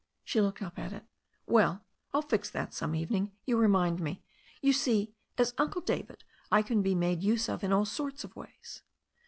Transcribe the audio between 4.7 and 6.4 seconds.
see, as Uncle David^